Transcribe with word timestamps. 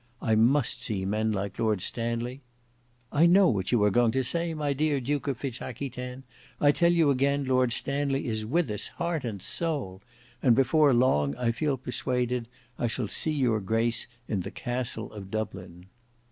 I 0.19 0.33
must 0.33 0.81
see 0.81 1.05
men 1.05 1.31
like 1.31 1.59
Lord 1.59 1.79
Stanley—" 1.79 2.41
"I 3.11 3.27
know 3.27 3.49
what 3.49 3.71
you 3.71 3.83
are 3.83 3.91
going 3.91 4.11
to 4.13 4.23
say, 4.23 4.55
my 4.55 4.73
dear 4.73 4.99
Duke 4.99 5.27
of 5.27 5.37
Fitz 5.37 5.61
Aquitaine. 5.61 6.23
I 6.59 6.71
tell 6.71 6.91
you 6.91 7.11
again 7.11 7.43
Lord 7.45 7.71
Stanley 7.71 8.25
is 8.25 8.43
with 8.43 8.71
us, 8.71 8.87
heart 8.87 9.23
and 9.25 9.39
soul; 9.43 10.01
and 10.41 10.55
before 10.55 10.91
long 10.91 11.35
I 11.35 11.51
feel 11.51 11.77
persuaded 11.77 12.47
I 12.79 12.87
shall 12.87 13.09
see 13.09 13.33
your 13.33 13.59
grace 13.59 14.07
in 14.27 14.39
the 14.39 14.49
Castle 14.49 15.13
of 15.13 15.29
Dublin." 15.29 15.85